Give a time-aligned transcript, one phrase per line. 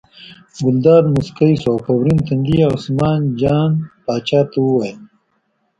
[0.63, 3.71] ګلداد موسکی شو او په ورین تندي یې عثمان جان
[4.05, 4.97] پاچا ته وویل.